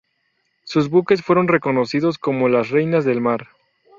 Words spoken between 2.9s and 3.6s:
del Mar".